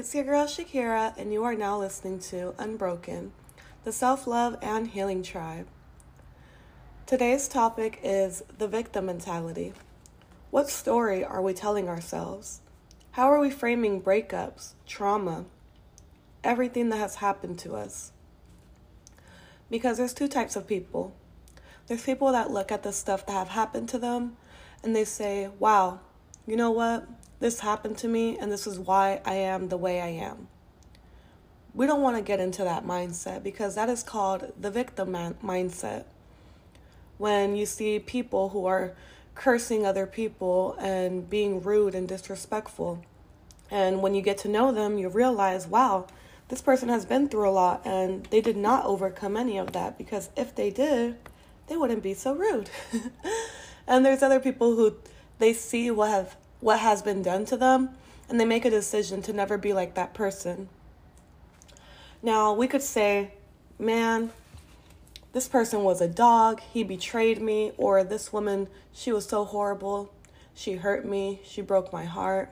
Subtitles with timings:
[0.00, 3.32] it's your girl Shakira, and you are now listening to Unbroken,
[3.84, 5.66] the self love and healing tribe.
[7.04, 9.74] Today's topic is the victim mentality.
[10.50, 12.62] What story are we telling ourselves?
[13.10, 15.44] How are we framing breakups, trauma,
[16.42, 18.12] everything that has happened to us?
[19.70, 21.14] Because there's two types of people.
[21.88, 24.38] There's people that look at the stuff that have happened to them
[24.82, 26.00] and they say, wow,
[26.46, 27.06] you know what?
[27.40, 30.48] This happened to me and this is why I am the way I am.
[31.74, 35.36] We don't want to get into that mindset because that is called the victim man-
[35.42, 36.04] mindset.
[37.16, 38.92] When you see people who are
[39.34, 43.02] cursing other people and being rude and disrespectful,
[43.70, 46.06] and when you get to know them, you realize, wow,
[46.48, 49.96] this person has been through a lot and they did not overcome any of that
[49.96, 51.16] because if they did,
[51.68, 52.68] they wouldn't be so rude.
[53.86, 54.96] and there's other people who
[55.38, 57.90] they see what have what has been done to them
[58.30, 60.68] and they make a decision to never be like that person.
[62.22, 63.32] Now, we could say,
[63.78, 64.30] man,
[65.32, 70.12] this person was a dog, he betrayed me, or this woman, she was so horrible,
[70.54, 72.50] she hurt me, she broke my heart.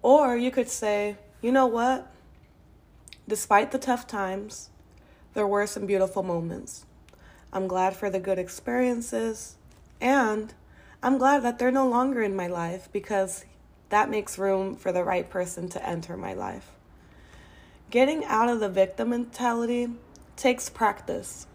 [0.00, 2.10] Or you could say, you know what?
[3.28, 4.70] Despite the tough times,
[5.34, 6.86] there were some beautiful moments.
[7.52, 9.56] I'm glad for the good experiences,
[10.00, 10.54] and
[11.06, 13.44] I'm glad that they're no longer in my life because
[13.90, 16.72] that makes room for the right person to enter my life.
[17.90, 19.86] Getting out of the victim mentality
[20.34, 21.46] takes practice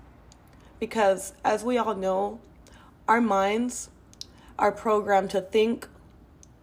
[0.80, 2.40] because, as we all know,
[3.10, 3.90] our minds
[4.58, 5.86] are programmed to think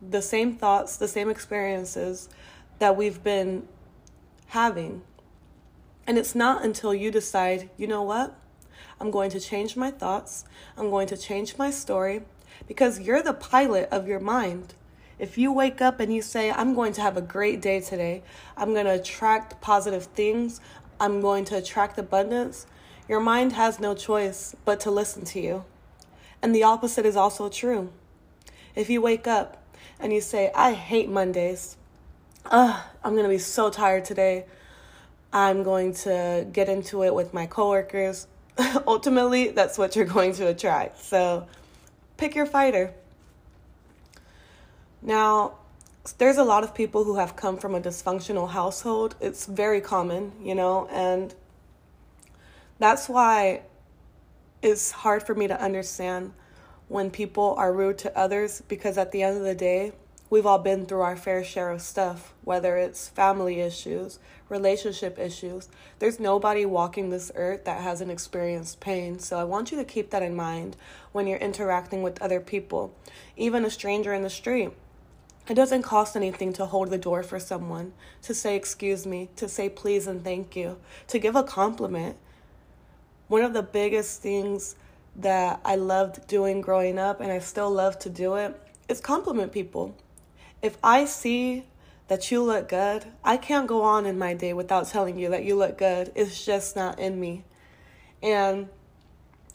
[0.01, 2.31] the same thoughts, the same experiences
[2.79, 3.69] that we've been
[4.47, 5.03] having.
[6.07, 8.35] And it's not until you decide, you know what?
[8.99, 10.47] I'm going to change my thoughts.
[10.75, 12.23] I'm going to change my story
[12.67, 14.75] because you're the pilot of your mind.
[15.19, 18.23] If you wake up and you say, I'm going to have a great day today,
[18.57, 20.61] I'm going to attract positive things,
[21.01, 22.67] I'm going to attract abundance,
[23.09, 25.65] your mind has no choice but to listen to you.
[26.43, 27.91] And the opposite is also true.
[28.75, 29.63] If you wake up
[29.99, 31.79] and you say, I hate Mondays,
[32.51, 34.47] Ugh, I'm going to be so tired today.
[35.33, 38.27] I'm going to get into it with my coworkers.
[38.87, 40.99] Ultimately, that's what you're going to attract.
[41.03, 41.47] So
[42.19, 42.93] pick your fighter.
[45.01, 45.55] Now,
[46.19, 49.15] there's a lot of people who have come from a dysfunctional household.
[49.21, 51.35] It's very common, you know, and
[52.79, 53.63] that's why
[54.61, 56.33] it's hard for me to understand
[56.89, 59.93] when people are rude to others because at the end of the day,
[60.31, 64.19] we've all been through our fair share of stuff, whether it's family issues,
[64.49, 65.69] relationship issues.
[65.99, 69.19] There's nobody walking this earth that hasn't experienced pain.
[69.19, 70.77] So I want you to keep that in mind
[71.13, 72.95] when you're interacting with other people,
[73.37, 74.71] even a stranger in the street.
[75.49, 79.49] It doesn't cost anything to hold the door for someone, to say excuse me, to
[79.49, 82.17] say please and thank you, to give a compliment.
[83.29, 84.77] One of the biggest things
[85.17, 88.61] that I loved doing growing up, and I still love to do it,
[88.91, 89.97] is compliment people.
[90.63, 91.65] If I see
[92.09, 95.45] that you look good, I can't go on in my day without telling you that
[95.45, 96.11] you look good.
[96.15, 97.45] It's just not in me.
[98.23, 98.69] And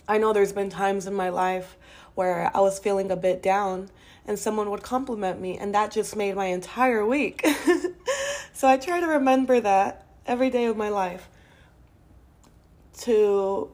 [0.07, 1.77] I know there's been times in my life
[2.15, 3.89] where I was feeling a bit down
[4.25, 7.45] and someone would compliment me, and that just made my entire week.
[8.53, 11.27] so I try to remember that every day of my life
[12.99, 13.69] to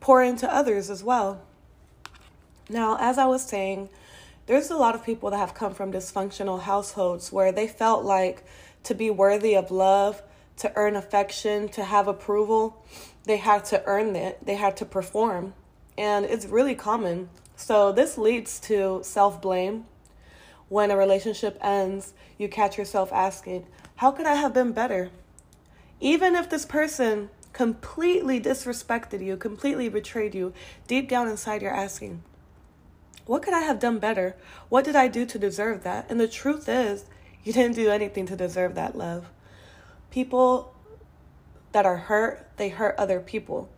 [0.00, 1.42] pour into others as well.
[2.70, 3.90] Now, as I was saying,
[4.46, 8.44] there's a lot of people that have come from dysfunctional households where they felt like
[8.84, 10.22] to be worthy of love,
[10.58, 12.84] to earn affection, to have approval,
[13.24, 15.54] they had to earn it, they had to perform.
[15.96, 19.86] And it's really common so this leads to self blame.
[20.68, 23.66] When a relationship ends, you catch yourself asking,
[23.96, 25.10] How could I have been better?
[26.00, 30.52] Even if this person completely disrespected you, completely betrayed you,
[30.88, 32.22] deep down inside you're asking,
[33.26, 34.36] What could I have done better?
[34.68, 36.06] What did I do to deserve that?
[36.10, 37.06] And the truth is,
[37.42, 39.26] you didn't do anything to deserve that love.
[40.10, 40.74] People
[41.72, 43.68] that are hurt, they hurt other people.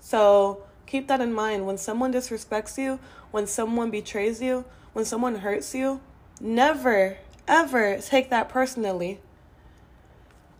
[0.00, 1.66] So Keep that in mind.
[1.66, 3.00] When someone disrespects you,
[3.32, 6.00] when someone betrays you, when someone hurts you,
[6.40, 9.20] never, ever take that personally.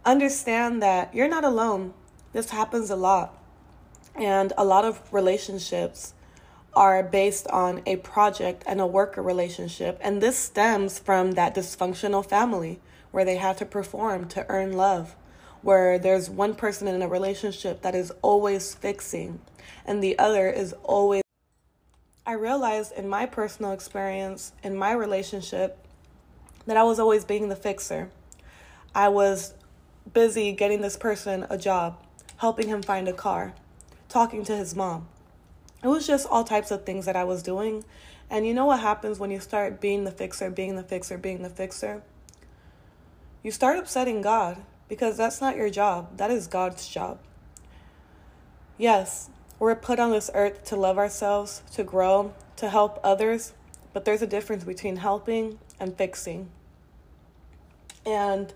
[0.05, 1.95] Understand that you're not alone.
[2.33, 3.39] This happens a lot.
[4.15, 6.13] And a lot of relationships
[6.77, 9.99] are based on a project and a worker relationship.
[10.03, 12.79] And this stems from that dysfunctional family
[13.11, 15.17] where they have to perform to earn love,
[15.63, 19.41] where there's one person in a relationship that is always fixing
[19.87, 21.23] and the other is always.
[22.27, 25.79] I realized in my personal experience, in my relationship,
[26.67, 28.11] that I was always being the fixer.
[28.95, 29.55] I was
[30.13, 32.03] busy getting this person a job,
[32.39, 33.55] helping him find a car,
[34.09, 35.09] talking to his mom.
[35.83, 37.85] It was just all types of things that I was doing.
[38.29, 41.43] And you know what happens when you start being the fixer, being the fixer, being
[41.43, 42.03] the fixer?
[43.43, 46.17] You start upsetting God because that's not your job.
[46.17, 47.19] That is God's job.
[48.79, 53.53] Yes, we're put on this earth to love ourselves, to grow, to help others,
[53.93, 56.51] but there's a difference between helping and fixing.
[58.05, 58.53] And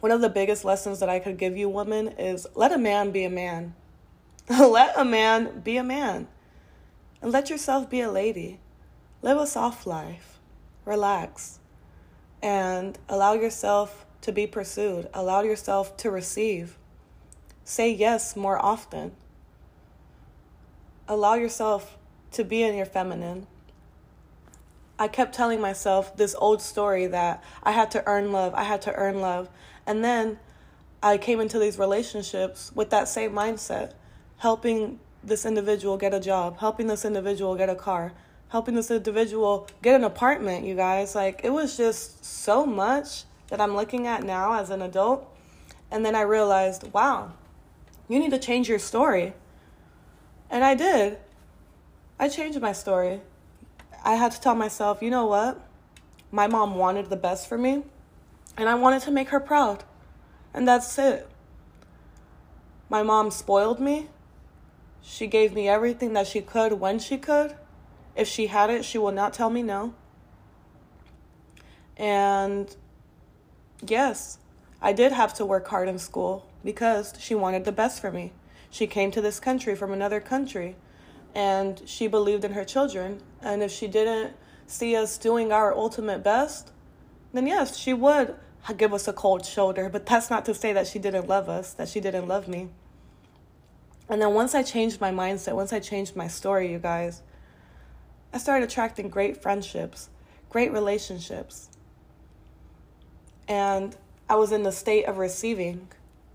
[0.00, 3.10] one of the biggest lessons that I could give you, woman, is let a man
[3.10, 3.74] be a man.
[4.58, 6.26] let a man be a man.
[7.22, 8.58] And let yourself be a lady.
[9.22, 10.40] Live a soft life.
[10.84, 11.60] Relax.
[12.42, 15.08] And allow yourself to be pursued.
[15.14, 16.76] Allow yourself to receive.
[17.62, 19.12] Say yes more often.
[21.06, 21.96] Allow yourself
[22.32, 23.46] to be in your feminine.
[24.98, 28.82] I kept telling myself this old story that I had to earn love, I had
[28.82, 29.48] to earn love.
[29.86, 30.40] And then
[31.02, 33.92] I came into these relationships with that same mindset,
[34.40, 38.12] helping this individual get a job, helping this individual get a car,
[38.48, 41.14] helping this individual get an apartment, you guys.
[41.14, 45.30] Like, it was just so much that I'm looking at now as an adult.
[45.90, 47.32] And then I realized, wow,
[48.08, 49.34] you need to change your story.
[50.48, 51.18] And I did.
[52.18, 53.20] I changed my story.
[54.02, 55.60] I had to tell myself, you know what?
[56.32, 57.82] My mom wanted the best for me,
[58.56, 59.84] and I wanted to make her proud.
[60.54, 61.28] And that's it.
[62.88, 64.08] My mom spoiled me.
[65.02, 67.56] She gave me everything that she could when she could.
[68.14, 69.94] If she had it, she will not tell me no.
[71.96, 72.74] And
[73.86, 74.38] yes,
[74.80, 78.32] I did have to work hard in school because she wanted the best for me.
[78.70, 80.76] She came to this country from another country
[81.34, 83.20] and she believed in her children.
[83.42, 84.34] And if she didn't
[84.66, 86.72] see us doing our ultimate best,
[87.32, 88.34] then yes, she would
[88.76, 89.88] give us a cold shoulder.
[89.88, 92.70] But that's not to say that she didn't love us, that she didn't love me.
[94.10, 97.22] And then once I changed my mindset, once I changed my story, you guys,
[98.32, 100.10] I started attracting great friendships,
[100.50, 101.70] great relationships.
[103.46, 103.96] And
[104.28, 105.86] I was in the state of receiving.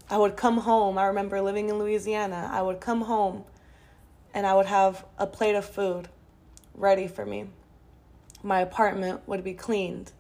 [0.09, 0.97] I would come home.
[0.97, 2.49] I remember living in Louisiana.
[2.51, 3.43] I would come home
[4.33, 6.07] and I would have a plate of food
[6.73, 7.47] ready for me.
[8.41, 10.13] My apartment would be cleaned.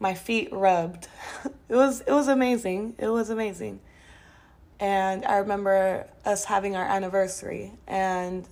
[0.00, 1.08] My feet rubbed.
[1.68, 2.94] it was it was amazing.
[2.96, 3.80] It was amazing.
[4.80, 8.46] And I remember us having our anniversary and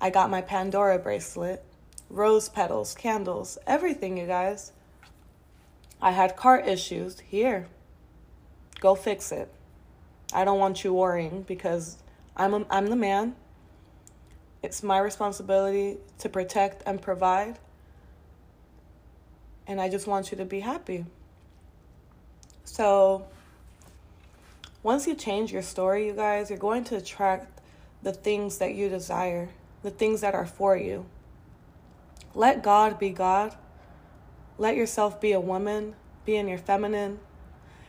[0.00, 1.64] I got my Pandora bracelet,
[2.10, 4.72] rose petals, candles, everything, you guys.
[6.00, 7.20] I had car issues.
[7.20, 7.68] Here.
[8.80, 9.52] Go fix it.
[10.32, 11.98] I don't want you worrying because
[12.36, 13.34] I'm a, I'm the man.
[14.62, 17.58] It's my responsibility to protect and provide.
[19.66, 21.04] And I just want you to be happy.
[22.64, 23.26] So,
[24.82, 27.60] once you change your story, you guys, you're going to attract
[28.02, 29.48] the things that you desire,
[29.82, 31.06] the things that are for you.
[32.34, 33.56] Let God be God.
[34.56, 35.94] Let yourself be a woman,
[36.24, 37.20] be in your feminine,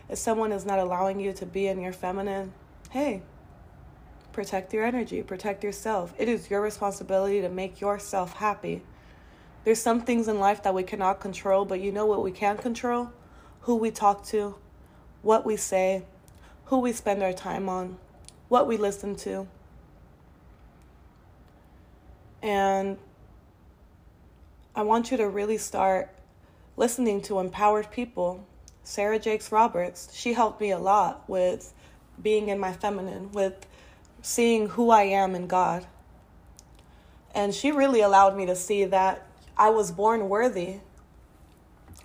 [0.10, 2.52] if someone is not allowing you to be in your feminine,
[2.90, 3.22] hey,
[4.34, 6.14] protect your energy, protect yourself.
[6.18, 8.82] It is your responsibility to make yourself happy.
[9.64, 12.58] There's some things in life that we cannot control, but you know what we can
[12.58, 13.12] control?
[13.62, 14.56] Who we talk to,
[15.22, 16.06] what we say,
[16.70, 17.98] who we spend our time on,
[18.48, 19.48] what we listen to.
[22.42, 22.98] And
[24.76, 26.10] I want you to really start
[26.78, 28.46] listening to empowered people
[28.90, 31.74] Sarah Jakes Roberts, she helped me a lot with
[32.24, 33.68] being in my feminine, with
[34.24, 35.86] seeing who I am in God.
[37.36, 40.78] And she really allowed me to see that I was born worthy.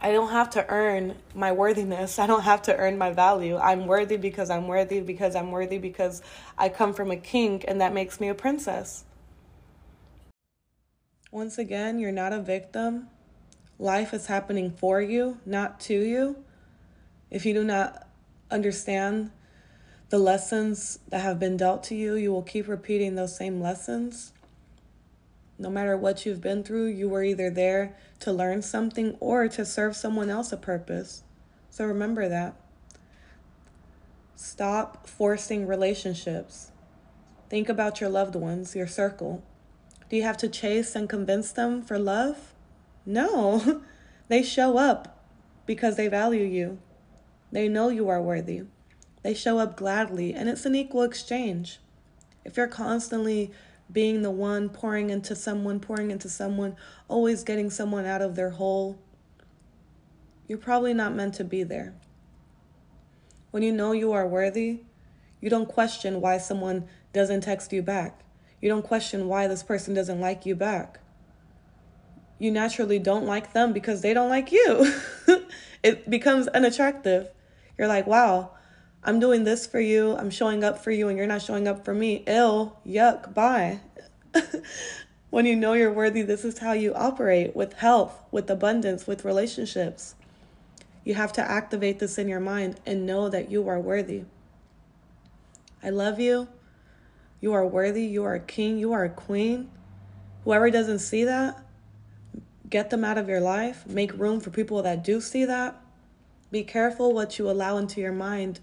[0.01, 2.19] I don't have to earn my worthiness.
[2.19, 3.57] I don't have to earn my value.
[3.57, 6.21] I'm worthy because I'm worthy because I'm worthy because
[6.59, 9.05] I come from a king and that makes me a princess.
[11.31, 13.09] Once again, you're not a victim.
[13.79, 16.45] Life is happening for you, not to you.
[17.31, 18.07] If you do not
[18.51, 19.33] understand
[20.11, 24.33] the lessons that have been dealt to you, you will keep repeating those same lessons.
[25.59, 29.65] No matter what you've been through, you were either there to learn something or to
[29.65, 31.23] serve someone else a purpose.
[31.71, 32.57] So remember that.
[34.35, 36.73] Stop forcing relationships.
[37.49, 39.45] Think about your loved ones, your circle.
[40.11, 42.53] Do you have to chase and convince them for love?
[43.07, 43.83] No.
[44.29, 45.25] they show up
[45.67, 46.79] because they value you.
[47.53, 48.63] They know you are worthy.
[49.23, 51.79] They show up gladly, and it's an equal exchange.
[52.45, 53.53] If you're constantly
[53.93, 56.77] being the one pouring into someone, pouring into someone,
[57.09, 58.99] always getting someone out of their hole,
[60.47, 61.95] you're probably not meant to be there.
[63.51, 64.81] When you know you are worthy,
[65.41, 68.21] you don't question why someone doesn't text you back.
[68.61, 71.01] You don't question why this person doesn't like you back.
[72.39, 74.93] You naturally don't like them because they don't like you.
[75.83, 77.29] it becomes unattractive.
[77.79, 78.53] You're like, wow,
[79.05, 80.17] I'm doing this for you.
[80.17, 82.25] I'm showing up for you, and you're not showing up for me.
[82.27, 83.81] Ill, yuck, bye.
[85.31, 89.25] when you know you're worthy, this is how you operate with health, with abundance, with
[89.25, 90.15] relationships.
[91.05, 94.25] You have to activate this in your mind and know that you are worthy.
[95.83, 96.49] I love you.
[97.43, 98.05] You are worthy.
[98.05, 98.79] You are a king.
[98.79, 99.71] You are a queen.
[100.45, 101.59] Whoever doesn't see that,
[102.71, 103.87] get them out of your life.
[103.87, 105.79] Make room for people that do see that.
[106.51, 108.61] Be careful what you allow into your mind,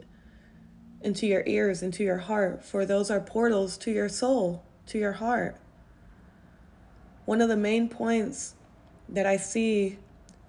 [1.02, 5.14] into your ears, into your heart, for those are portals to your soul, to your
[5.14, 5.56] heart.
[7.26, 8.56] One of the main points
[9.10, 9.98] that I see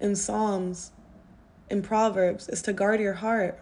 [0.00, 0.92] in Psalms,
[1.71, 3.59] in Proverbs, is to guard your heart,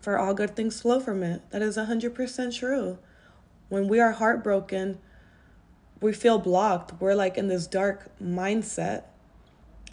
[0.00, 1.42] for all good things flow from it.
[1.50, 2.98] That is 100% true.
[3.68, 4.98] When we are heartbroken,
[6.00, 7.00] we feel blocked.
[7.00, 9.04] We're like in this dark mindset.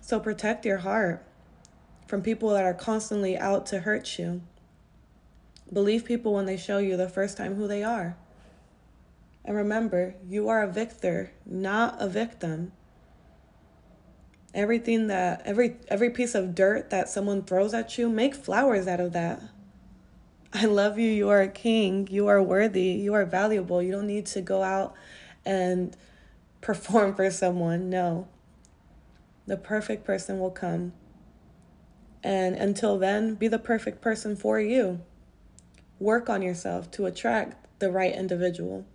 [0.02, 1.26] So protect your heart
[2.08, 4.42] from people that are constantly out to hurt you.
[5.72, 8.18] Believe people when they show you the first time who they are.
[9.44, 12.72] And remember, you are a victor, not a victim.
[14.54, 19.00] Everything that every every piece of dirt that someone throws at you, make flowers out
[19.00, 19.42] of that.
[20.54, 21.10] I love you.
[21.10, 22.08] You are a king.
[22.10, 22.92] You are worthy.
[22.92, 23.84] You are valuable.
[23.84, 24.94] You don't need to go out
[25.46, 25.96] and
[26.62, 27.90] perform for someone.
[27.90, 28.30] No.
[29.48, 30.94] The perfect person will come.
[32.24, 35.02] And until then, be the perfect person for you.
[36.00, 38.86] Work on yourself to attract the right individual.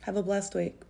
[0.00, 0.80] Have a blessed week.